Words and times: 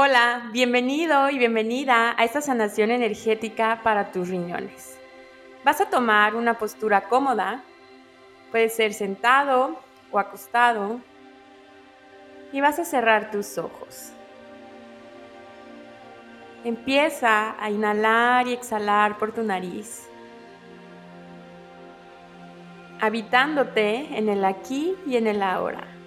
Hola, 0.00 0.48
bienvenido 0.52 1.28
y 1.28 1.38
bienvenida 1.38 2.14
a 2.16 2.24
esta 2.24 2.40
sanación 2.40 2.92
energética 2.92 3.80
para 3.82 4.12
tus 4.12 4.28
riñones. 4.28 4.96
Vas 5.64 5.80
a 5.80 5.90
tomar 5.90 6.36
una 6.36 6.56
postura 6.56 7.08
cómoda, 7.08 7.64
puede 8.52 8.68
ser 8.68 8.94
sentado 8.94 9.80
o 10.12 10.20
acostado, 10.20 11.00
y 12.52 12.60
vas 12.60 12.78
a 12.78 12.84
cerrar 12.84 13.32
tus 13.32 13.58
ojos. 13.58 14.12
Empieza 16.62 17.56
a 17.60 17.68
inhalar 17.68 18.46
y 18.46 18.52
exhalar 18.52 19.18
por 19.18 19.32
tu 19.32 19.42
nariz, 19.42 20.08
habitándote 23.00 24.16
en 24.16 24.28
el 24.28 24.44
aquí 24.44 24.94
y 25.08 25.16
en 25.16 25.26
el 25.26 25.42
ahora. 25.42 25.97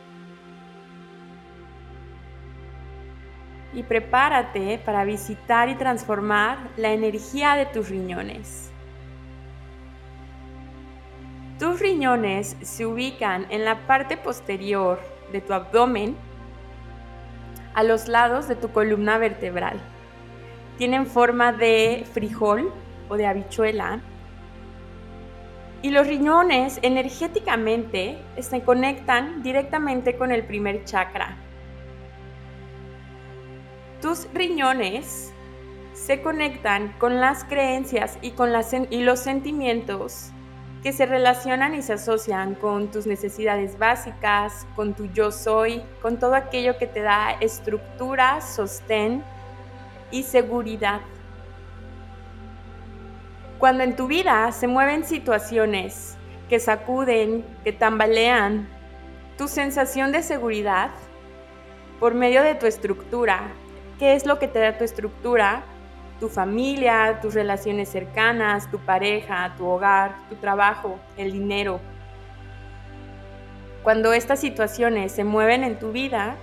Y 3.73 3.83
prepárate 3.83 4.79
para 4.83 5.05
visitar 5.05 5.69
y 5.69 5.75
transformar 5.75 6.57
la 6.77 6.91
energía 6.91 7.55
de 7.55 7.65
tus 7.65 7.89
riñones. 7.89 8.71
Tus 11.59 11.79
riñones 11.79 12.57
se 12.61 12.85
ubican 12.85 13.45
en 13.49 13.65
la 13.65 13.85
parte 13.85 14.17
posterior 14.17 14.99
de 15.31 15.41
tu 15.41 15.53
abdomen, 15.53 16.15
a 17.73 17.83
los 17.83 18.07
lados 18.07 18.47
de 18.47 18.55
tu 18.55 18.71
columna 18.71 19.17
vertebral. 19.17 19.79
Tienen 20.77 21.05
forma 21.05 21.53
de 21.53 22.05
frijol 22.11 22.73
o 23.09 23.15
de 23.15 23.27
habichuela. 23.27 23.99
Y 25.83 25.91
los 25.91 26.07
riñones 26.07 26.79
energéticamente 26.81 28.17
se 28.39 28.61
conectan 28.61 29.41
directamente 29.41 30.17
con 30.17 30.31
el 30.31 30.43
primer 30.43 30.83
chakra, 30.85 31.37
tus 34.01 34.27
riñones 34.33 35.31
se 35.93 36.21
conectan 36.21 36.93
con 36.97 37.21
las 37.21 37.43
creencias 37.43 38.17
y 38.21 38.31
con 38.31 38.51
los 38.51 39.19
sentimientos 39.19 40.31
que 40.81 40.91
se 40.91 41.05
relacionan 41.05 41.75
y 41.75 41.83
se 41.83 41.93
asocian 41.93 42.55
con 42.55 42.89
tus 42.89 43.05
necesidades 43.05 43.77
básicas, 43.77 44.65
con 44.75 44.95
tu 44.95 45.05
yo 45.13 45.31
soy, 45.31 45.83
con 46.01 46.17
todo 46.17 46.33
aquello 46.33 46.79
que 46.79 46.87
te 46.87 47.01
da 47.01 47.33
estructura, 47.39 48.41
sostén 48.41 49.23
y 50.09 50.23
seguridad. 50.23 51.01
Cuando 53.59 53.83
en 53.83 53.95
tu 53.95 54.07
vida 54.07 54.51
se 54.51 54.67
mueven 54.67 55.05
situaciones 55.05 56.17
que 56.49 56.59
sacuden, 56.59 57.45
que 57.63 57.73
tambalean, 57.73 58.67
tu 59.37 59.47
sensación 59.47 60.11
de 60.11 60.23
seguridad 60.23 60.89
por 61.99 62.15
medio 62.15 62.41
de 62.41 62.55
tu 62.55 62.65
estructura, 62.65 63.51
qué 64.01 64.15
es 64.15 64.25
lo 64.25 64.39
que 64.39 64.47
te 64.47 64.57
da 64.57 64.79
tu 64.79 64.83
estructura, 64.83 65.61
tu 66.19 66.27
familia, 66.27 67.19
tus 67.21 67.35
relaciones 67.35 67.87
cercanas, 67.87 68.67
tu 68.71 68.79
pareja, 68.79 69.53
tu 69.59 69.67
hogar, 69.67 70.15
tu 70.27 70.37
trabajo, 70.37 70.97
el 71.17 71.31
dinero. 71.31 71.79
Cuando 73.83 74.11
estas 74.11 74.39
situaciones 74.39 75.11
se 75.11 75.23
mueven 75.23 75.63
en 75.63 75.77
tu 75.77 75.91
vida, 75.91 76.35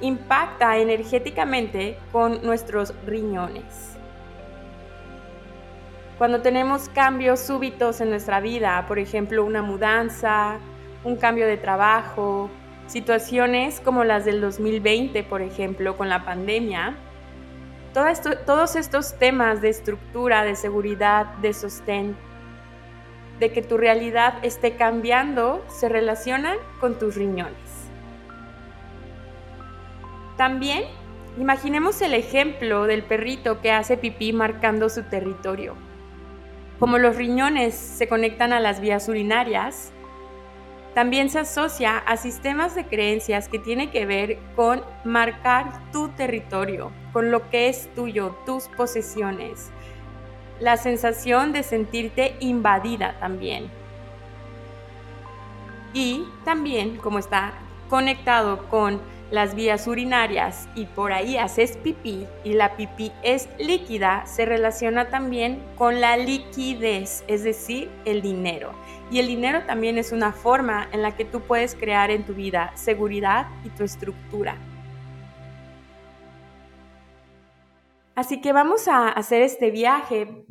impacta 0.00 0.78
energéticamente 0.78 1.98
con 2.12 2.40
nuestros 2.42 2.94
riñones. 3.04 3.96
Cuando 6.18 6.40
tenemos 6.40 6.88
cambios 6.88 7.40
súbitos 7.40 8.00
en 8.00 8.10
nuestra 8.10 8.38
vida, 8.38 8.84
por 8.86 9.00
ejemplo, 9.00 9.44
una 9.44 9.62
mudanza, 9.62 10.58
un 11.02 11.16
cambio 11.16 11.48
de 11.48 11.56
trabajo, 11.56 12.48
situaciones 12.90 13.80
como 13.80 14.02
las 14.02 14.24
del 14.24 14.40
2020, 14.40 15.22
por 15.22 15.42
ejemplo, 15.42 15.96
con 15.96 16.08
la 16.08 16.24
pandemia, 16.24 16.96
todos 17.94 18.74
estos 18.76 19.16
temas 19.16 19.62
de 19.62 19.68
estructura, 19.68 20.42
de 20.42 20.56
seguridad, 20.56 21.26
de 21.36 21.52
sostén, 21.52 22.16
de 23.38 23.52
que 23.52 23.62
tu 23.62 23.76
realidad 23.76 24.34
esté 24.42 24.72
cambiando, 24.72 25.64
se 25.68 25.88
relacionan 25.88 26.56
con 26.80 26.98
tus 26.98 27.14
riñones. 27.14 27.54
También 30.36 30.84
imaginemos 31.38 32.02
el 32.02 32.14
ejemplo 32.14 32.86
del 32.86 33.04
perrito 33.04 33.60
que 33.60 33.70
hace 33.70 33.98
pipí 33.98 34.32
marcando 34.32 34.88
su 34.88 35.04
territorio. 35.04 35.76
Como 36.80 36.98
los 36.98 37.14
riñones 37.14 37.74
se 37.74 38.08
conectan 38.08 38.52
a 38.52 38.58
las 38.58 38.80
vías 38.80 39.08
urinarias, 39.08 39.92
también 40.94 41.30
se 41.30 41.38
asocia 41.38 41.98
a 41.98 42.16
sistemas 42.16 42.74
de 42.74 42.84
creencias 42.84 43.48
que 43.48 43.58
tiene 43.58 43.90
que 43.90 44.06
ver 44.06 44.38
con 44.56 44.82
marcar 45.04 45.90
tu 45.92 46.08
territorio, 46.08 46.90
con 47.12 47.30
lo 47.30 47.48
que 47.48 47.68
es 47.68 47.88
tuyo, 47.94 48.36
tus 48.44 48.68
posesiones. 48.68 49.70
La 50.58 50.76
sensación 50.76 51.52
de 51.52 51.62
sentirte 51.62 52.36
invadida 52.40 53.18
también. 53.20 53.70
Y 55.94 56.24
también, 56.44 56.96
como 56.96 57.18
está 57.18 57.52
conectado 57.88 58.68
con 58.68 59.00
las 59.30 59.54
vías 59.54 59.86
urinarias 59.86 60.68
y 60.74 60.86
por 60.86 61.12
ahí 61.12 61.36
haces 61.36 61.76
pipí 61.76 62.26
y 62.44 62.54
la 62.54 62.76
pipí 62.76 63.12
es 63.22 63.48
líquida, 63.58 64.26
se 64.26 64.44
relaciona 64.44 65.08
también 65.08 65.62
con 65.76 66.00
la 66.00 66.16
liquidez, 66.16 67.24
es 67.28 67.44
decir, 67.44 67.90
el 68.04 68.22
dinero. 68.22 68.72
Y 69.10 69.18
el 69.18 69.26
dinero 69.26 69.62
también 69.66 69.98
es 69.98 70.12
una 70.12 70.32
forma 70.32 70.88
en 70.92 71.02
la 71.02 71.16
que 71.16 71.24
tú 71.24 71.40
puedes 71.40 71.74
crear 71.74 72.10
en 72.10 72.24
tu 72.24 72.34
vida 72.34 72.72
seguridad 72.74 73.48
y 73.64 73.70
tu 73.70 73.84
estructura. 73.84 74.56
Así 78.14 78.40
que 78.40 78.52
vamos 78.52 78.86
a 78.86 79.08
hacer 79.08 79.42
este 79.42 79.70
viaje 79.70 80.44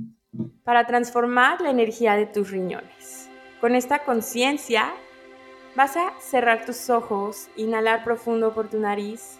para 0.63 0.87
transformar 0.87 1.61
la 1.61 1.69
energía 1.69 2.15
de 2.15 2.25
tus 2.25 2.51
riñones. 2.51 3.29
Con 3.61 3.75
esta 3.75 3.99
conciencia 3.99 4.93
Vas 5.75 5.95
a 5.95 6.13
cerrar 6.19 6.65
tus 6.65 6.89
ojos, 6.89 7.47
inhalar 7.55 8.03
profundo 8.03 8.53
por 8.53 8.69
tu 8.69 8.79
nariz. 8.79 9.39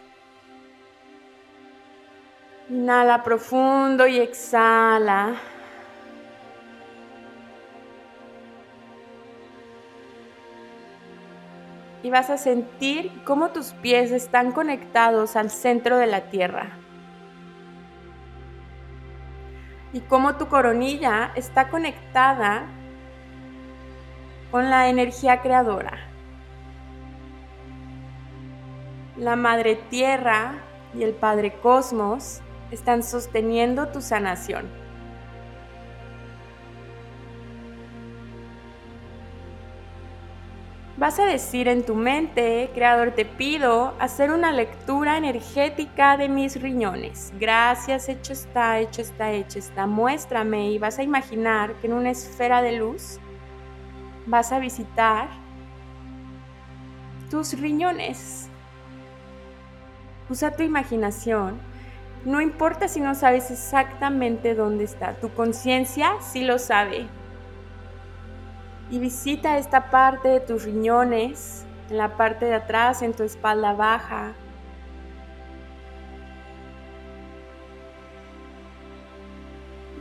Inhala 2.70 3.24
profundo 3.24 4.06
y 4.08 4.20
exhala. 4.20 5.36
Y 12.04 12.12
vas 12.12 12.30
a 12.30 12.38
sentir 12.38 13.24
cómo 13.26 13.50
tus 13.50 13.74
pies 13.74 14.12
están 14.12 14.52
conectados 14.52 15.36
al 15.36 15.50
centro 15.50 15.98
de 15.98 16.08
la 16.08 16.30
tierra. 16.30 16.78
Y 19.94 20.02
cómo 20.02 20.36
tu 20.36 20.48
coronilla 20.48 21.32
está 21.36 21.70
conectada 21.70 22.68
con 24.52 24.70
la 24.70 24.90
energía 24.90 25.42
creadora. 25.42 26.10
La 29.20 29.36
Madre 29.36 29.76
Tierra 29.76 30.64
y 30.94 31.04
el 31.04 31.14
Padre 31.14 31.52
Cosmos 31.60 32.40
están 32.72 33.04
sosteniendo 33.04 33.90
tu 33.90 34.02
sanación. 34.02 34.66
Vas 40.96 41.20
a 41.20 41.26
decir 41.26 41.68
en 41.68 41.86
tu 41.86 41.96
mente, 41.96 42.70
Creador, 42.74 43.12
te 43.12 43.26
pido 43.26 43.94
hacer 44.00 44.32
una 44.32 44.54
lectura 44.54 45.18
energética 45.18 46.16
de 46.16 46.30
mis 46.30 46.62
riñones. 46.62 47.34
Gracias, 47.38 48.08
hecho 48.08 48.32
está, 48.32 48.80
hecho 48.80 49.02
está, 49.02 49.34
hecho 49.34 49.60
está. 49.60 49.86
Muéstrame 49.86 50.72
y 50.72 50.78
vas 50.78 50.98
a 50.98 51.04
imaginar 51.04 51.74
que 51.82 51.88
en 51.88 51.94
una 51.94 52.12
esfera 52.12 52.62
de 52.62 52.72
luz 52.74 53.20
vas 54.28 54.54
a 54.54 54.60
visitar 54.60 55.28
tus 57.30 57.60
riñones 57.60 58.49
Usa 60.30 60.52
tu 60.52 60.64
imaginación. 60.64 61.60
No 62.26 62.42
importa 62.42 62.88
si 62.88 63.00
no 63.00 63.16
sabes 63.16 63.50
exactamente 63.50 64.54
dónde 64.54 64.84
está, 64.84 65.14
tu 65.14 65.34
conciencia 65.34 66.12
sí 66.20 66.44
lo 66.44 66.60
sabe. 66.60 67.08
Y 68.92 69.00
visita 69.00 69.58
esta 69.58 69.90
parte 69.90 70.28
de 70.28 70.40
tus 70.40 70.64
riñones, 70.64 71.66
en 71.90 71.98
la 71.98 72.18
parte 72.18 72.46
de 72.46 72.56
atrás, 72.56 73.02
en 73.02 73.14
tu 73.14 73.24
espalda 73.24 73.74
baja. 73.74 74.34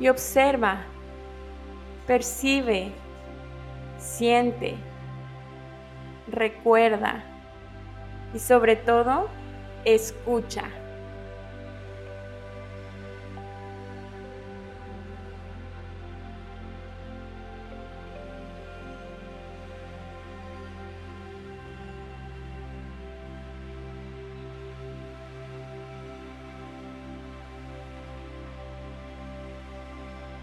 Y 0.01 0.09
observa, 0.09 0.79
percibe, 2.07 2.93
siente, 3.99 4.77
recuerda 6.31 7.25
y 8.35 8.39
sobre 8.39 8.77
todo 8.77 9.29
escucha. 9.85 10.71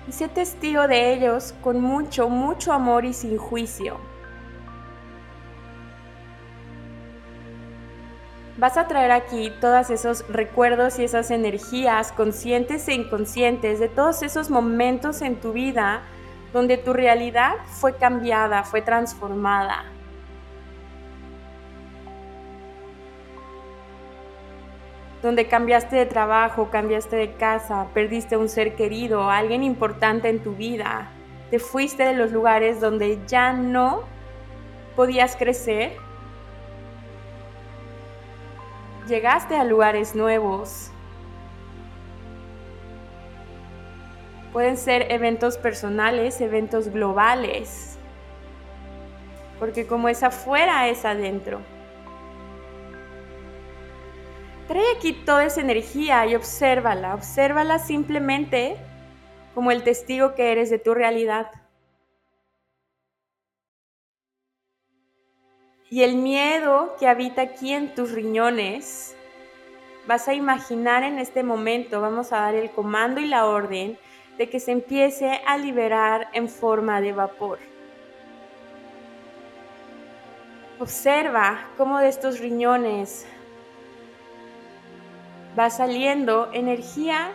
Y 0.08 0.12
sé 0.12 0.28
testigo 0.28 0.88
de 0.88 1.14
ellos 1.14 1.56
con 1.62 1.82
mucho, 1.82 2.30
mucho 2.30 2.72
amor 2.74 3.06
y 3.06 3.14
sin 3.14 3.38
juicio. 3.38 4.15
Vas 8.58 8.78
a 8.78 8.88
traer 8.88 9.12
aquí 9.12 9.52
todos 9.60 9.90
esos 9.90 10.26
recuerdos 10.30 10.98
y 10.98 11.04
esas 11.04 11.30
energías 11.30 12.14
conscientes 12.14 12.88
e 12.88 12.94
inconscientes 12.94 13.80
de 13.80 13.90
todos 13.90 14.24
esos 14.24 14.50
momentos 14.50 15.22
en 15.22 15.36
tu 15.36 15.52
vida 15.52 16.04
donde 16.54 16.78
tu 16.78 16.94
realidad 16.94 17.56
fue 17.66 17.98
cambiada, 17.98 18.64
fue 18.64 18.82
transformada. 18.82 19.84
Donde 25.22 25.48
cambiaste 25.48 25.98
de 25.98 26.06
trabajo, 26.06 26.70
cambiaste 26.70 27.18
de 27.18 27.34
casa, 27.34 27.88
perdiste 27.94 28.38
un 28.38 28.48
ser 28.48 28.76
querido, 28.76 29.30
alguien 29.30 29.64
importante 29.64 30.30
en 30.30 30.42
tu 30.42 30.54
vida. 30.56 31.10
Te 31.52 31.60
fuiste 31.60 32.04
de 32.06 32.14
los 32.14 32.32
lugares 32.32 32.80
donde 32.80 33.20
ya 33.28 33.52
no 33.52 34.04
podías 34.96 35.36
crecer 35.36 35.98
Llegaste 39.08 39.56
a 39.56 39.64
lugares 39.64 40.16
nuevos. 40.16 40.90
Pueden 44.52 44.78
ser 44.78 45.12
eventos 45.12 45.60
personales, 45.60 46.42
eventos 46.42 46.90
globales. 46.90 48.00
Porque 49.60 49.86
como 49.86 50.10
es 50.10 50.24
afuera, 50.24 50.88
es 50.88 51.06
adentro. 51.06 51.62
Trae 54.68 54.84
aquí 54.98 55.14
toda 55.14 55.46
esa 55.46 55.62
energía 55.62 56.26
y 56.26 56.34
obsérvala. 56.34 57.14
Obsérvala 57.14 57.78
simplemente 57.78 58.76
como 59.54 59.70
el 59.70 59.84
testigo 59.84 60.34
que 60.34 60.52
eres 60.52 60.72
de 60.72 60.80
tu 60.80 60.96
realidad. 60.96 61.52
Y 65.96 66.04
el 66.04 66.18
miedo 66.18 66.98
que 67.00 67.08
habita 67.08 67.44
aquí 67.44 67.72
en 67.72 67.96
tus 67.96 68.12
riñones, 68.12 69.16
vas 70.06 70.28
a 70.28 70.34
imaginar 70.34 71.04
en 71.04 71.20
este 71.20 71.42
momento, 71.42 72.02
vamos 72.02 72.34
a 72.34 72.42
dar 72.42 72.54
el 72.54 72.70
comando 72.72 73.22
y 73.22 73.28
la 73.28 73.46
orden 73.46 73.98
de 74.38 74.50
que 74.50 74.60
se 74.60 74.74
empiece 74.74 75.40
a 75.48 75.58
liberar 75.58 76.28
en 76.34 76.50
forma 76.50 77.00
de 77.00 77.14
vapor. 77.14 77.60
Observa 80.80 81.70
cómo 81.78 82.00
de 82.00 82.10
estos 82.10 82.40
riñones 82.40 83.26
va 85.58 85.70
saliendo 85.70 86.50
energía 86.52 87.32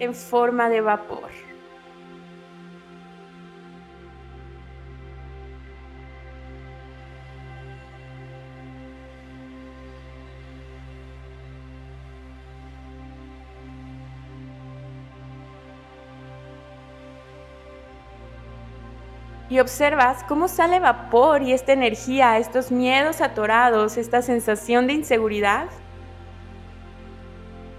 en 0.00 0.16
forma 0.16 0.68
de 0.68 0.80
vapor. 0.80 1.30
Y 19.50 19.58
observas 19.58 20.22
cómo 20.28 20.46
sale 20.46 20.78
vapor 20.78 21.42
y 21.42 21.52
esta 21.52 21.72
energía, 21.72 22.38
estos 22.38 22.70
miedos 22.70 23.20
atorados, 23.20 23.96
esta 23.96 24.22
sensación 24.22 24.86
de 24.86 24.92
inseguridad, 24.92 25.66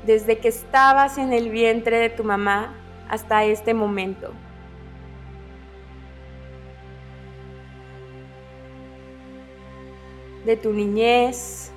desde 0.05 0.37
que 0.39 0.49
estabas 0.49 1.17
en 1.17 1.31
el 1.31 1.49
vientre 1.49 1.97
de 1.97 2.09
tu 2.09 2.25
mamá 2.25 2.75
hasta 3.07 3.45
este 3.45 3.73
momento. 3.73 4.33
De 10.45 10.57
tu 10.57 10.73
niñez, 10.73 11.71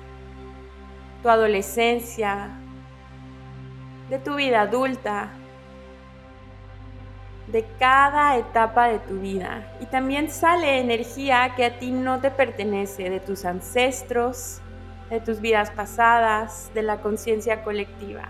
tu 1.23 1.29
adolescencia, 1.29 2.49
de 4.09 4.19
tu 4.19 4.35
vida 4.35 4.61
adulta, 4.61 5.31
de 7.47 7.65
cada 7.79 8.37
etapa 8.37 8.87
de 8.87 8.99
tu 8.99 9.19
vida. 9.19 9.63
Y 9.79 9.85
también 9.85 10.29
sale 10.29 10.79
energía 10.79 11.53
que 11.55 11.65
a 11.65 11.79
ti 11.79 11.91
no 11.91 12.19
te 12.19 12.31
pertenece, 12.31 13.09
de 13.09 13.19
tus 13.19 13.45
ancestros, 13.45 14.61
de 15.09 15.19
tus 15.19 15.39
vidas 15.39 15.71
pasadas, 15.71 16.71
de 16.73 16.81
la 16.81 16.97
conciencia 16.97 17.63
colectiva. 17.63 18.29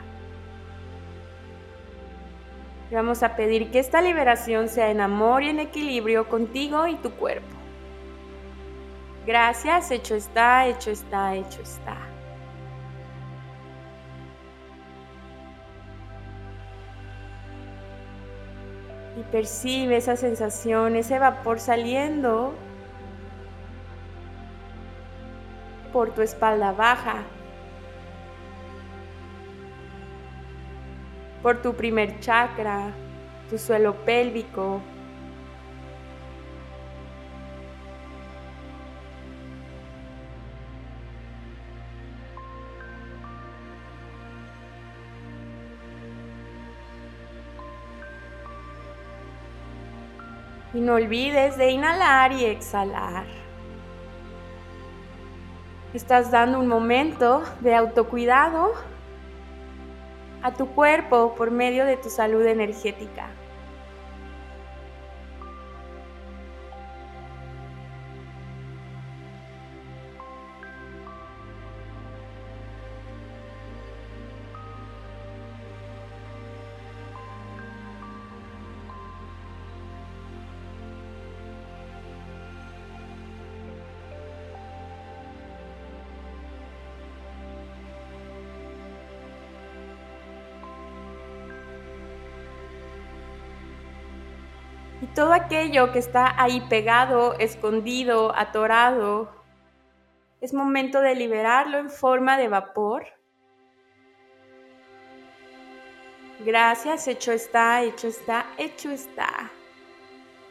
Vamos 2.92 3.24
a 3.24 3.36
pedir 3.36 3.72
que 3.72 3.80
esta 3.80 4.02
liberación 4.02 4.70
sea 4.70 4.92
en 4.92 5.02
amor 5.02 5.44
y 5.44 5.50
en 5.50 5.60
equilibrio 5.60 6.30
contigo 6.30 6.88
y 6.88 6.96
tu 6.96 7.12
cuerpo. 7.12 7.48
Gracias, 9.26 9.90
hecho 9.90 10.16
está, 10.16 10.68
hecho 10.68 10.92
está, 10.92 11.36
hecho 11.36 11.62
está. 11.62 12.15
Y 19.18 19.24
percibe 19.24 19.98
esa 19.98 20.16
sensación, 20.16 20.96
ese 20.96 21.20
vapor 21.20 21.60
saliendo 21.60 22.54
por 25.94 26.12
tu 26.12 26.22
espalda 26.22 26.74
baja, 26.74 27.24
por 31.42 31.62
tu 31.62 31.74
primer 31.74 32.20
chakra, 32.20 32.92
tu 33.50 33.58
suelo 33.58 33.96
pélvico, 34.04 34.82
Y 50.76 50.82
no 50.82 50.96
olvides 50.96 51.58
de 51.58 51.72
inhalar 51.72 52.34
y 52.34 52.44
exhalar. 52.44 53.24
Estás 55.94 56.32
dando 56.32 56.60
un 56.60 56.68
momento 56.68 57.44
de 57.62 57.74
autocuidado 57.74 58.74
a 60.44 60.52
tu 60.52 60.68
cuerpo 60.68 61.34
por 61.36 61.50
medio 61.50 61.86
de 61.86 61.96
tu 61.96 62.10
salud 62.10 62.46
energética. 62.46 63.30
Todo 95.16 95.32
aquello 95.32 95.94
que 95.94 96.00
está 96.00 96.36
ahí 96.42 96.60
pegado, 96.70 97.40
escondido, 97.40 98.36
atorado, 98.36 99.32
es 100.42 100.54
momento 100.54 101.00
de 101.00 101.16
liberarlo 101.16 101.78
en 101.80 101.90
forma 101.90 102.38
de 102.38 102.50
vapor. 102.50 103.06
Gracias, 106.42 107.08
hecho 107.08 107.32
está, 107.32 107.82
hecho 107.82 108.08
está, 108.08 108.46
hecho 108.58 108.92
está. 108.92 109.52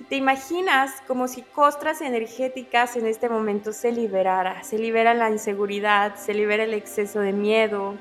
te 0.08 0.16
imaginas 0.16 1.02
como 1.06 1.28
si 1.28 1.42
costras 1.42 2.00
energéticas 2.00 2.96
en 2.96 3.06
este 3.06 3.28
momento 3.28 3.72
se 3.72 3.92
liberara. 3.92 4.62
Se 4.64 4.78
libera 4.78 5.12
la 5.14 5.30
inseguridad, 5.30 6.16
se 6.16 6.32
libera 6.32 6.64
el 6.64 6.74
exceso 6.74 7.20
de 7.20 7.32
miedo, 7.32 7.96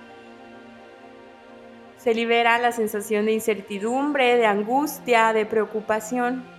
se 1.98 2.14
libera 2.14 2.58
la 2.58 2.72
sensación 2.72 3.26
de 3.26 3.34
incertidumbre, 3.34 4.36
de 4.36 4.46
angustia, 4.46 5.32
de 5.32 5.46
preocupación, 5.46 6.53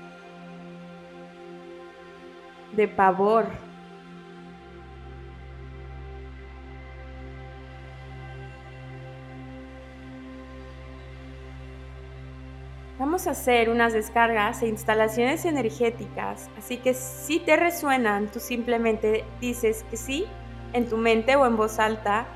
de 2.76 2.88
pavor. 2.88 3.46
Vamos 12.98 13.26
a 13.26 13.32
hacer 13.32 13.70
unas 13.70 13.92
descargas 13.92 14.62
e 14.62 14.68
instalaciones 14.68 15.44
energéticas, 15.44 16.48
así 16.56 16.76
que 16.76 16.94
si 16.94 17.40
te 17.40 17.56
resuenan, 17.56 18.28
tú 18.28 18.40
simplemente 18.40 19.24
dices 19.40 19.84
que 19.90 19.96
sí 19.96 20.26
en 20.72 20.88
tu 20.88 20.96
mente 20.96 21.36
o 21.36 21.44
en 21.44 21.56
voz 21.56 21.78
alta 21.78 22.26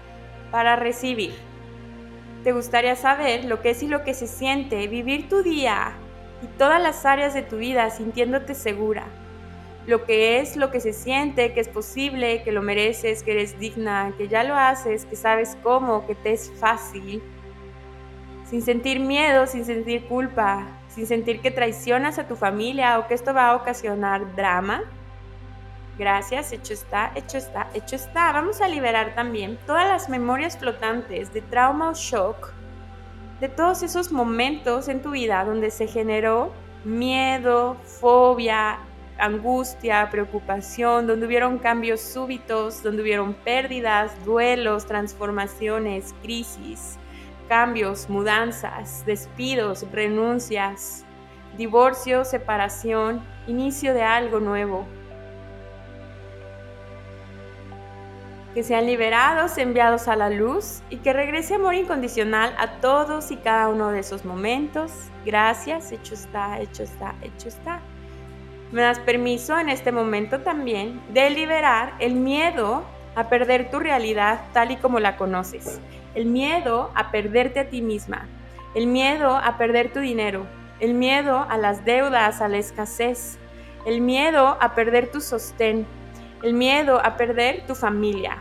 para 0.50 0.76
recibir. 0.76 1.32
¿Te 2.44 2.52
gustaría 2.52 2.96
saber 2.96 3.44
lo 3.44 3.62
que 3.62 3.70
es 3.70 3.82
y 3.82 3.88
lo 3.88 4.04
que 4.04 4.14
se 4.14 4.26
siente 4.26 4.88
vivir 4.88 5.28
tu 5.28 5.42
día 5.42 5.92
y 6.42 6.46
todas 6.58 6.82
las 6.82 7.04
áreas 7.04 7.34
de 7.34 7.42
tu 7.42 7.56
vida 7.56 7.90
sintiéndote 7.90 8.54
segura. 8.54 9.06
Lo 9.88 10.04
que 10.04 10.38
es, 10.38 10.54
lo 10.54 10.70
que 10.70 10.80
se 10.80 10.92
siente, 10.92 11.54
que 11.54 11.60
es 11.60 11.68
posible, 11.68 12.42
que 12.42 12.52
lo 12.52 12.60
mereces, 12.60 13.22
que 13.22 13.32
eres 13.32 13.58
digna, 13.58 14.12
que 14.18 14.28
ya 14.28 14.44
lo 14.44 14.54
haces, 14.54 15.06
que 15.06 15.16
sabes 15.16 15.56
cómo, 15.62 16.06
que 16.06 16.14
te 16.14 16.32
es 16.34 16.52
fácil. 16.60 17.22
Sin 18.44 18.60
sentir 18.60 19.00
miedo, 19.00 19.46
sin 19.46 19.64
sentir 19.64 20.04
culpa, 20.04 20.66
sin 20.88 21.06
sentir 21.06 21.40
que 21.40 21.50
traicionas 21.50 22.18
a 22.18 22.28
tu 22.28 22.36
familia 22.36 22.98
o 22.98 23.06
que 23.06 23.14
esto 23.14 23.32
va 23.32 23.48
a 23.48 23.56
ocasionar 23.56 24.36
drama. 24.36 24.82
Gracias, 25.98 26.52
hecho 26.52 26.74
está, 26.74 27.10
hecho 27.14 27.38
está, 27.38 27.70
hecho 27.72 27.96
está. 27.96 28.30
Vamos 28.32 28.60
a 28.60 28.68
liberar 28.68 29.14
también 29.14 29.58
todas 29.66 29.88
las 29.88 30.10
memorias 30.10 30.58
flotantes 30.58 31.32
de 31.32 31.40
trauma 31.40 31.88
o 31.88 31.94
shock 31.94 32.52
de 33.40 33.48
todos 33.48 33.82
esos 33.82 34.12
momentos 34.12 34.88
en 34.88 35.00
tu 35.00 35.12
vida 35.12 35.42
donde 35.46 35.70
se 35.70 35.86
generó 35.86 36.52
miedo, 36.84 37.78
fobia, 37.84 38.80
angustia, 39.18 40.08
preocupación, 40.10 41.06
donde 41.06 41.26
hubieron 41.26 41.58
cambios 41.58 42.00
súbitos, 42.00 42.82
donde 42.82 43.02
hubieron 43.02 43.34
pérdidas, 43.34 44.12
duelos, 44.24 44.86
transformaciones, 44.86 46.14
crisis, 46.22 46.98
cambios, 47.48 48.08
mudanzas, 48.08 49.04
despidos, 49.04 49.84
renuncias, 49.92 51.04
divorcio, 51.56 52.24
separación, 52.24 53.22
inicio 53.46 53.94
de 53.94 54.02
algo 54.02 54.40
nuevo. 54.40 54.86
que 58.54 58.64
sean 58.64 58.86
liberados, 58.86 59.56
enviados 59.58 60.08
a 60.08 60.16
la 60.16 60.30
luz 60.30 60.82
y 60.90 60.96
que 60.96 61.12
regrese 61.12 61.54
amor 61.54 61.74
incondicional 61.74 62.52
a 62.58 62.80
todos 62.80 63.30
y 63.30 63.36
cada 63.36 63.68
uno 63.68 63.90
de 63.90 64.00
esos 64.00 64.24
momentos. 64.24 64.90
Gracias, 65.24 65.92
hecho 65.92 66.14
está, 66.14 66.58
hecho 66.58 66.82
está, 66.82 67.14
hecho 67.22 67.46
está. 67.46 67.80
Me 68.70 68.82
das 68.82 68.98
permiso 68.98 69.58
en 69.58 69.70
este 69.70 69.92
momento 69.92 70.40
también 70.40 71.00
de 71.14 71.30
liberar 71.30 71.94
el 72.00 72.14
miedo 72.14 72.84
a 73.14 73.28
perder 73.30 73.70
tu 73.70 73.78
realidad 73.78 74.42
tal 74.52 74.70
y 74.70 74.76
como 74.76 75.00
la 75.00 75.16
conoces, 75.16 75.80
el 76.14 76.26
miedo 76.26 76.90
a 76.94 77.10
perderte 77.10 77.60
a 77.60 77.68
ti 77.70 77.80
misma, 77.80 78.28
el 78.74 78.86
miedo 78.86 79.36
a 79.36 79.56
perder 79.56 79.90
tu 79.92 80.00
dinero, 80.00 80.46
el 80.80 80.92
miedo 80.92 81.46
a 81.48 81.56
las 81.56 81.86
deudas, 81.86 82.42
a 82.42 82.48
la 82.48 82.58
escasez, 82.58 83.38
el 83.86 84.02
miedo 84.02 84.58
a 84.60 84.74
perder 84.74 85.10
tu 85.10 85.22
sostén, 85.22 85.86
el 86.42 86.52
miedo 86.52 87.00
a 87.02 87.16
perder 87.16 87.66
tu 87.66 87.74
familia, 87.74 88.36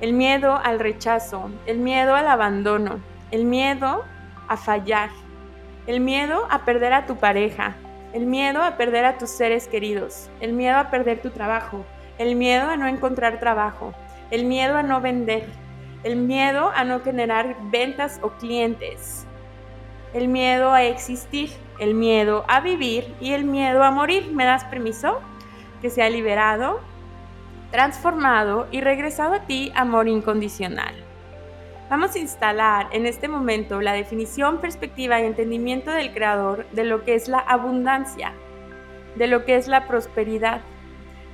el 0.00 0.14
miedo 0.14 0.58
al 0.64 0.80
rechazo, 0.80 1.50
el 1.66 1.78
miedo 1.78 2.14
al 2.14 2.26
abandono, 2.28 3.00
el 3.30 3.44
miedo 3.44 4.02
a 4.48 4.56
fallar, 4.56 5.10
el 5.86 6.00
miedo 6.00 6.48
a 6.50 6.64
perder 6.64 6.94
a 6.94 7.06
tu 7.06 7.16
pareja, 7.16 7.76
el 8.12 8.26
miedo 8.26 8.62
a 8.62 8.76
perder 8.76 9.04
a 9.04 9.18
tus 9.18 9.30
seres 9.30 9.68
queridos, 9.68 10.30
el 10.40 10.52
miedo 10.52 10.78
a 10.78 10.90
perder 10.90 11.20
tu 11.20 11.30
trabajo, 11.30 11.84
el 12.18 12.36
miedo 12.36 12.68
a 12.68 12.76
no 12.76 12.86
encontrar 12.86 13.40
trabajo, 13.40 13.94
el 14.30 14.44
miedo 14.44 14.76
a 14.76 14.82
no 14.82 15.00
vender, 15.00 15.46
el 16.04 16.16
miedo 16.16 16.70
a 16.74 16.84
no 16.84 17.00
generar 17.00 17.56
ventas 17.70 18.18
o 18.22 18.30
clientes, 18.30 19.26
el 20.14 20.28
miedo 20.28 20.72
a 20.72 20.82
existir, 20.84 21.50
el 21.78 21.94
miedo 21.94 22.44
a 22.48 22.60
vivir. 22.60 23.14
Y 23.20 23.32
el 23.32 23.44
miedo 23.44 23.82
a 23.84 23.90
morir. 23.90 24.30
¿Me 24.32 24.44
das 24.44 24.64
permiso? 24.64 25.20
Que 25.80 25.90
sea 25.90 26.10
liberado 26.10 26.80
transformado 27.70 28.66
y 28.70 28.80
regresado 28.80 29.34
a 29.34 29.40
ti 29.40 29.72
amor 29.74 30.08
incondicional. 30.08 30.94
Vamos 31.90 32.14
a 32.14 32.18
instalar 32.18 32.88
en 32.92 33.06
este 33.06 33.28
momento 33.28 33.80
la 33.80 33.94
definición, 33.94 34.60
perspectiva 34.60 35.20
y 35.20 35.24
entendimiento 35.24 35.90
del 35.90 36.12
Creador 36.12 36.68
de 36.72 36.84
lo 36.84 37.02
que 37.04 37.14
es 37.14 37.28
la 37.28 37.38
abundancia, 37.38 38.34
de 39.16 39.26
lo 39.26 39.46
que 39.46 39.56
es 39.56 39.68
la 39.68 39.88
prosperidad, 39.88 40.60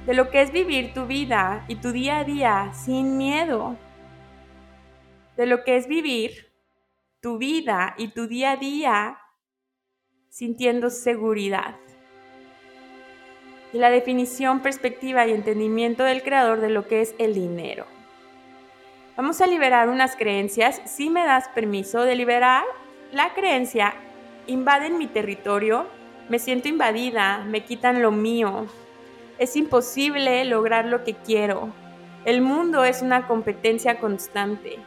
de 0.06 0.14
lo 0.14 0.30
que 0.30 0.42
es 0.42 0.52
vivir 0.52 0.94
tu 0.94 1.06
vida 1.06 1.64
y 1.66 1.76
tu 1.76 1.90
día 1.90 2.18
a 2.18 2.24
día 2.24 2.70
sin 2.72 3.16
miedo, 3.16 3.76
de 5.36 5.46
lo 5.46 5.64
que 5.64 5.76
es 5.76 5.88
vivir 5.88 6.52
tu 7.20 7.36
vida 7.36 7.96
y 7.98 8.08
tu 8.08 8.28
día 8.28 8.52
a 8.52 8.56
día 8.56 9.18
sintiendo 10.28 10.88
seguridad 10.88 11.74
y 13.72 13.78
la 13.78 13.90
definición, 13.90 14.60
perspectiva 14.60 15.26
y 15.26 15.32
entendimiento 15.32 16.04
del 16.04 16.22
creador 16.22 16.60
de 16.60 16.70
lo 16.70 16.86
que 16.86 17.00
es 17.00 17.16
el 17.18 17.34
dinero. 17.34 17.93
Vamos 19.16 19.40
a 19.40 19.46
liberar 19.46 19.88
unas 19.88 20.16
creencias. 20.16 20.82
Si 20.86 21.08
me 21.08 21.24
das 21.24 21.48
permiso 21.50 22.02
de 22.02 22.16
liberar 22.16 22.64
la 23.12 23.32
creencia, 23.32 23.94
invaden 24.48 24.98
mi 24.98 25.06
territorio, 25.06 25.86
me 26.28 26.40
siento 26.40 26.66
invadida, 26.66 27.44
me 27.44 27.62
quitan 27.64 28.02
lo 28.02 28.10
mío. 28.10 28.66
Es 29.38 29.54
imposible 29.54 30.44
lograr 30.44 30.86
lo 30.86 31.04
que 31.04 31.14
quiero. 31.14 31.72
El 32.24 32.42
mundo 32.42 32.82
es 32.82 33.02
una 33.02 33.28
competencia 33.28 34.00
constante. 34.00 34.78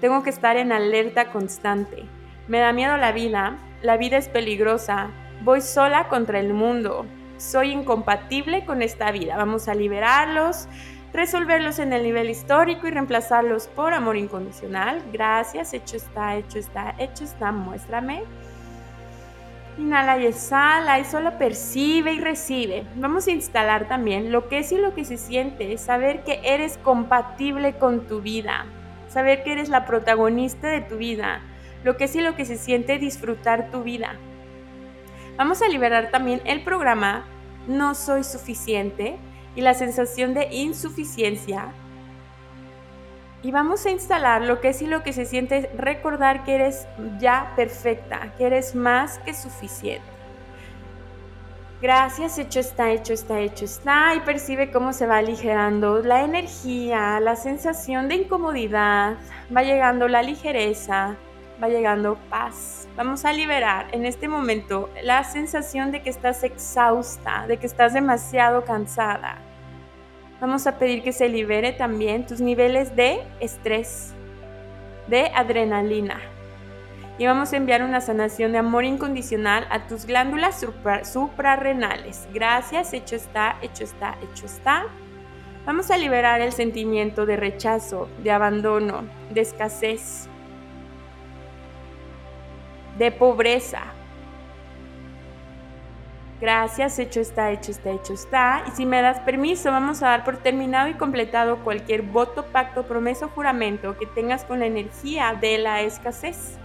Tengo 0.00 0.22
que 0.22 0.30
estar 0.30 0.56
en 0.56 0.72
alerta 0.72 1.30
constante. 1.30 2.04
Me 2.48 2.60
da 2.60 2.72
miedo 2.72 2.96
la 2.96 3.12
vida, 3.12 3.58
la 3.82 3.98
vida 3.98 4.16
es 4.16 4.30
peligrosa. 4.30 5.10
Voy 5.42 5.60
sola 5.60 6.08
contra 6.08 6.40
el 6.40 6.54
mundo 6.54 7.04
soy 7.38 7.70
incompatible 7.70 8.64
con 8.64 8.82
esta 8.82 9.10
vida. 9.10 9.36
Vamos 9.36 9.68
a 9.68 9.74
liberarlos, 9.74 10.68
resolverlos 11.12 11.78
en 11.78 11.92
el 11.92 12.02
nivel 12.02 12.30
histórico 12.30 12.86
y 12.86 12.90
reemplazarlos 12.90 13.68
por 13.68 13.94
amor 13.94 14.16
incondicional. 14.16 15.02
Gracias, 15.12 15.72
hecho 15.72 15.96
está, 15.96 16.36
hecho 16.36 16.58
está, 16.58 16.94
hecho 16.98 17.24
está, 17.24 17.52
muéstrame. 17.52 18.24
Inhala 19.78 20.18
y 20.18 20.26
exhala 20.26 20.98
y 20.98 21.04
solo 21.04 21.36
percibe 21.38 22.12
y 22.12 22.20
recibe. 22.20 22.84
Vamos 22.96 23.26
a 23.26 23.32
instalar 23.32 23.88
también 23.88 24.32
lo 24.32 24.48
que 24.48 24.60
es 24.60 24.72
y 24.72 24.78
lo 24.78 24.94
que 24.94 25.04
se 25.04 25.18
siente, 25.18 25.76
saber 25.76 26.24
que 26.24 26.40
eres 26.44 26.78
compatible 26.78 27.74
con 27.74 28.06
tu 28.06 28.22
vida, 28.22 28.64
saber 29.08 29.42
que 29.42 29.52
eres 29.52 29.68
la 29.68 29.84
protagonista 29.84 30.68
de 30.68 30.80
tu 30.80 30.96
vida, 30.96 31.42
lo 31.84 31.96
que 31.96 32.04
es 32.04 32.16
y 32.16 32.22
lo 32.22 32.36
que 32.36 32.46
se 32.46 32.56
siente 32.56 32.98
disfrutar 32.98 33.70
tu 33.70 33.82
vida. 33.82 34.16
Vamos 35.36 35.60
a 35.60 35.68
liberar 35.68 36.10
también 36.10 36.40
el 36.46 36.64
programa 36.64 37.26
No 37.68 37.94
soy 37.94 38.24
suficiente 38.24 39.18
y 39.56 39.62
la 39.62 39.74
sensación 39.74 40.34
de 40.34 40.46
insuficiencia. 40.52 41.72
Y 43.42 43.50
vamos 43.50 43.84
a 43.86 43.90
instalar 43.90 44.42
lo 44.42 44.60
que 44.60 44.68
es 44.68 44.82
y 44.82 44.86
lo 44.86 45.02
que 45.02 45.12
se 45.12 45.24
siente 45.24 45.70
recordar 45.76 46.44
que 46.44 46.54
eres 46.54 46.86
ya 47.18 47.52
perfecta, 47.56 48.32
que 48.38 48.46
eres 48.46 48.74
más 48.74 49.18
que 49.20 49.34
suficiente. 49.34 50.16
Gracias, 51.80 52.38
hecho 52.38 52.60
está, 52.60 52.90
hecho 52.90 53.12
está, 53.12 53.38
hecho 53.40 53.66
está. 53.66 54.14
Y 54.14 54.20
percibe 54.20 54.70
cómo 54.70 54.92
se 54.94 55.06
va 55.06 55.18
aligerando 55.18 56.00
la 56.02 56.22
energía, 56.22 57.20
la 57.20 57.36
sensación 57.36 58.08
de 58.08 58.14
incomodidad, 58.16 59.16
va 59.54 59.62
llegando 59.62 60.08
la 60.08 60.22
ligereza, 60.22 61.16
va 61.62 61.68
llegando 61.68 62.18
paz. 62.30 62.88
Vamos 62.96 63.26
a 63.26 63.32
liberar 63.32 63.88
en 63.92 64.06
este 64.06 64.26
momento 64.26 64.88
la 65.02 65.22
sensación 65.22 65.92
de 65.92 66.02
que 66.02 66.08
estás 66.08 66.42
exhausta, 66.44 67.46
de 67.46 67.58
que 67.58 67.66
estás 67.66 67.92
demasiado 67.92 68.64
cansada. 68.64 69.38
Vamos 70.40 70.66
a 70.66 70.78
pedir 70.78 71.02
que 71.02 71.12
se 71.12 71.28
libere 71.28 71.72
también 71.72 72.26
tus 72.26 72.40
niveles 72.40 72.94
de 72.94 73.20
estrés, 73.40 74.12
de 75.06 75.30
adrenalina. 75.34 76.20
Y 77.18 77.26
vamos 77.26 77.52
a 77.52 77.56
enviar 77.56 77.82
una 77.82 78.02
sanación 78.02 78.52
de 78.52 78.58
amor 78.58 78.84
incondicional 78.84 79.66
a 79.70 79.86
tus 79.86 80.04
glándulas 80.04 80.64
suprarrenales. 81.04 82.28
Gracias, 82.34 82.92
hecho 82.92 83.16
está, 83.16 83.56
hecho 83.62 83.84
está, 83.84 84.16
hecho 84.22 84.44
está. 84.44 84.84
Vamos 85.64 85.90
a 85.90 85.96
liberar 85.96 86.42
el 86.42 86.52
sentimiento 86.52 87.24
de 87.24 87.36
rechazo, 87.36 88.08
de 88.22 88.30
abandono, 88.30 89.04
de 89.30 89.40
escasez, 89.40 90.28
de 92.98 93.10
pobreza. 93.10 93.95
Gracias, 96.38 96.98
hecho 96.98 97.20
está, 97.20 97.50
hecho 97.50 97.70
está, 97.70 97.90
hecho 97.90 98.12
está. 98.12 98.64
Y 98.68 98.70
si 98.72 98.84
me 98.84 99.00
das 99.00 99.20
permiso, 99.20 99.70
vamos 99.70 100.02
a 100.02 100.08
dar 100.08 100.24
por 100.24 100.36
terminado 100.36 100.88
y 100.88 100.94
completado 100.94 101.64
cualquier 101.64 102.02
voto, 102.02 102.44
pacto, 102.52 102.82
promesa 102.82 103.26
o 103.26 103.28
juramento 103.30 103.96
que 103.96 104.06
tengas 104.06 104.44
con 104.44 104.60
la 104.60 104.66
energía 104.66 105.34
de 105.40 105.56
la 105.56 105.80
escasez. 105.80 106.58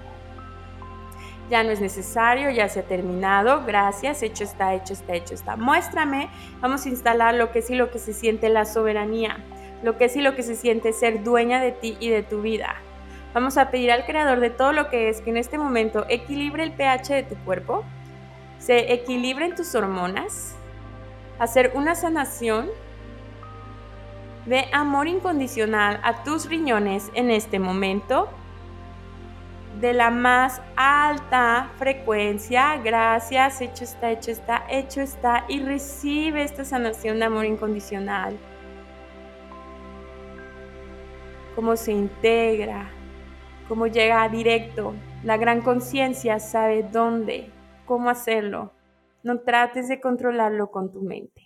Ya 1.49 1.63
no 1.63 1.71
es 1.71 1.79
necesario, 1.79 2.49
ya 2.49 2.67
se 2.67 2.81
ha 2.81 2.83
terminado. 2.83 3.63
Gracias, 3.65 4.23
hecho 4.23 4.43
está, 4.43 4.73
hecho 4.73 4.91
está, 4.91 5.15
hecho 5.15 5.33
está. 5.33 5.55
Muéstrame, 5.55 6.29
vamos 6.59 6.85
a 6.85 6.89
instalar 6.89 7.35
lo 7.35 7.51
que 7.53 7.59
es 7.59 7.69
y 7.69 7.75
lo 7.75 7.91
que 7.91 7.99
se 7.99 8.11
siente 8.11 8.49
la 8.49 8.65
soberanía, 8.65 9.37
lo 9.83 9.97
que 9.97 10.05
es 10.05 10.15
y 10.17 10.21
lo 10.21 10.35
que 10.35 10.43
se 10.43 10.55
siente 10.55 10.91
ser 10.91 11.23
dueña 11.23 11.61
de 11.61 11.71
ti 11.71 11.95
y 12.01 12.09
de 12.09 12.23
tu 12.23 12.41
vida. 12.41 12.75
Vamos 13.33 13.57
a 13.57 13.71
pedir 13.71 13.91
al 13.93 14.05
creador 14.05 14.41
de 14.41 14.49
todo 14.49 14.73
lo 14.73 14.89
que 14.89 15.07
es 15.07 15.21
que 15.21 15.29
en 15.29 15.37
este 15.37 15.57
momento 15.57 16.05
equilibre 16.09 16.63
el 16.63 16.73
pH 16.73 17.13
de 17.13 17.23
tu 17.23 17.35
cuerpo, 17.45 17.85
se 18.61 18.93
equilibren 18.93 19.55
tus 19.55 19.73
hormonas, 19.73 20.55
hacer 21.39 21.71
una 21.73 21.95
sanación 21.95 22.69
de 24.45 24.67
amor 24.71 25.07
incondicional 25.07 25.99
a 26.03 26.23
tus 26.23 26.47
riñones 26.47 27.11
en 27.15 27.31
este 27.31 27.57
momento. 27.59 28.29
de 29.79 29.93
la 29.93 30.11
más 30.11 30.61
alta 30.75 31.71
frecuencia. 31.79 32.77
Gracias, 32.77 33.61
hecho 33.61 33.83
está, 33.83 34.11
hecho 34.11 34.29
está, 34.29 34.63
hecho 34.69 35.01
está. 35.01 35.45
Y 35.47 35.61
recibe 35.61 36.43
esta 36.43 36.65
sanación 36.65 37.17
de 37.19 37.25
amor 37.25 37.45
incondicional. 37.45 38.37
Cómo 41.55 41.75
se 41.77 41.93
integra, 41.93 42.89
cómo 43.67 43.87
llega 43.87 44.27
directo. 44.29 44.93
La 45.23 45.37
gran 45.37 45.61
conciencia 45.61 46.39
sabe 46.39 46.83
dónde, 46.83 47.49
cómo 47.91 48.09
hacerlo. 48.09 48.71
No 49.21 49.41
trates 49.41 49.89
de 49.89 49.99
controlarlo 49.99 50.71
con 50.71 50.93
tu 50.93 51.01
mente. 51.01 51.41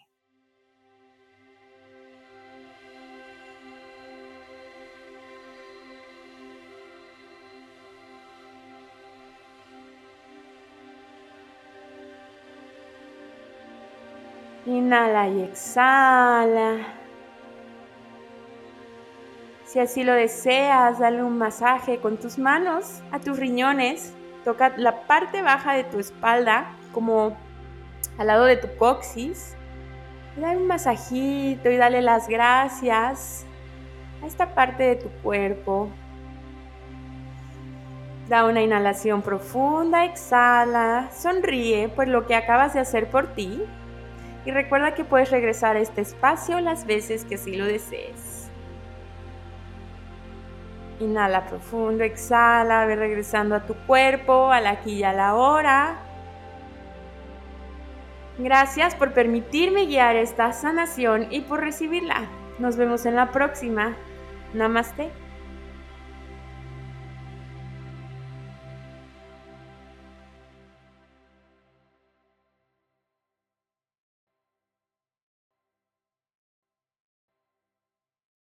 Inhala 14.67 15.27
y 15.29 15.41
exhala. 15.41 16.93
Si 19.63 19.79
así 19.79 20.03
lo 20.03 20.13
deseas, 20.13 20.99
dale 20.99 21.23
un 21.23 21.39
masaje 21.39 21.99
con 21.99 22.17
tus 22.17 22.37
manos 22.37 23.01
a 23.11 23.19
tus 23.19 23.39
riñones. 23.39 24.13
Toca 24.45 24.73
la 24.77 25.07
parte 25.07 25.41
baja 25.41 25.73
de 25.73 25.83
tu 25.83 25.99
espalda, 25.99 26.67
como 26.93 27.35
al 28.19 28.27
lado 28.27 28.45
de 28.45 28.57
tu 28.57 28.73
coxis. 28.77 29.55
dale 30.37 30.57
un 30.57 30.67
masajito 30.67 31.69
y 31.71 31.77
dale 31.77 32.01
las 32.03 32.27
gracias 32.27 33.43
a 34.21 34.27
esta 34.27 34.53
parte 34.53 34.83
de 34.83 34.95
tu 34.97 35.09
cuerpo. 35.23 35.89
Da 38.29 38.45
una 38.45 38.61
inhalación 38.61 39.23
profunda, 39.23 40.05
exhala, 40.05 41.09
sonríe 41.11 41.89
por 41.89 42.07
lo 42.07 42.27
que 42.27 42.35
acabas 42.35 42.75
de 42.75 42.79
hacer 42.79 43.09
por 43.09 43.33
ti 43.33 43.63
y 44.45 44.51
recuerda 44.51 44.93
que 44.93 45.03
puedes 45.03 45.31
regresar 45.31 45.75
a 45.75 45.79
este 45.79 46.01
espacio 46.01 46.59
las 46.59 46.85
veces 46.85 47.25
que 47.25 47.35
así 47.35 47.55
lo 47.55 47.65
desees. 47.65 48.44
Inhala 50.99 51.45
profundo, 51.45 52.03
exhala, 52.03 52.85
ve 52.85 52.95
regresando 52.95 53.55
a 53.55 53.65
tu 53.65 53.75
cuerpo, 53.85 54.51
a 54.51 54.61
la 54.61 54.71
aquí 54.71 54.93
y 54.93 55.03
a 55.03 55.13
la 55.13 55.35
hora. 55.35 55.99
Gracias 58.37 58.95
por 58.95 59.13
permitirme 59.13 59.85
guiar 59.85 60.15
esta 60.15 60.51
sanación 60.53 61.27
y 61.31 61.41
por 61.41 61.61
recibirla. 61.61 62.27
Nos 62.59 62.77
vemos 62.77 63.05
en 63.05 63.15
la 63.15 63.31
próxima. 63.31 63.95
Namaste. 64.53 65.24